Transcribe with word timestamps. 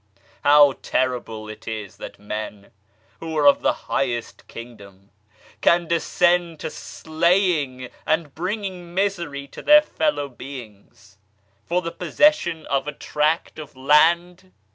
How 0.43 0.77
terrible 0.81 1.47
it 1.47 1.67
is 1.67 1.97
that 1.97 2.17
men, 2.17 2.71
who 3.19 3.37
are 3.37 3.45
of 3.47 3.61
the 3.61 3.73
higher 3.87 4.19
king 4.47 4.75
dom, 4.75 5.11
can 5.61 5.85
descend 5.87 6.59
to 6.61 6.71
slaying 6.71 7.87
and 8.03 8.33
bringing 8.33 8.95
misery 8.95 9.45
to 9.49 9.61
their 9.61 9.83
fellow 9.83 10.27
beings, 10.27 11.19
for 11.67 11.83
the 11.83 11.91
possession 11.91 12.65
of 12.65 12.87
a 12.87 12.91
tract 12.91 13.59
of 13.59 13.75
land 13.75 14.51